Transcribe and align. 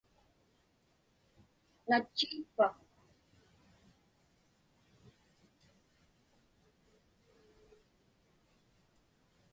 Natchiitpa? 1.89 2.65